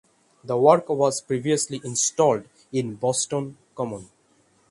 The 0.43 0.57
work 0.57 0.89
was 0.89 1.21
previously 1.21 1.79
installed 1.83 2.45
in 2.71 2.95
Boston 2.95 3.57
Common. 3.75 4.09